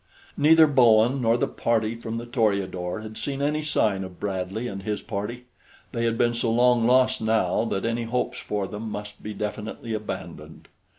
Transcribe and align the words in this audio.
Neither 0.35 0.65
Bowen 0.65 1.21
nor 1.21 1.37
the 1.37 1.47
party 1.47 1.93
from 1.93 2.17
the 2.17 2.25
Toreador 2.25 3.01
had 3.01 3.19
seen 3.19 3.39
any 3.39 3.63
sign 3.63 4.03
of 4.03 4.19
Bradley 4.19 4.67
and 4.67 4.81
his 4.81 5.03
party. 5.03 5.45
They 5.91 6.05
had 6.05 6.17
been 6.17 6.33
so 6.33 6.51
long 6.51 6.87
lost 6.87 7.21
now 7.21 7.65
that 7.65 7.85
any 7.85 8.05
hopes 8.05 8.39
for 8.39 8.65
them 8.67 8.89
must 8.89 9.21
be 9.21 9.35
definitely 9.35 9.93
abandoned. 9.93 10.69